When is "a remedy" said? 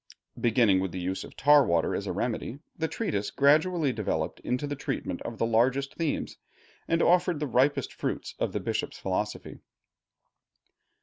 2.07-2.57